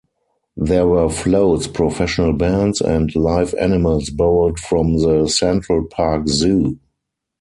[0.57, 6.79] There were floats, professional bands and live animals borrowed from the Central Park Zoo.